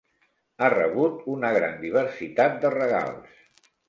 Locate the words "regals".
2.77-3.37